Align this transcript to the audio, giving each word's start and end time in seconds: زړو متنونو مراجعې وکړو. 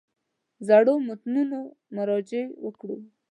زړو 0.67 0.93
متنونو 1.07 1.59
مراجعې 1.95 2.43
وکړو. 2.65 2.97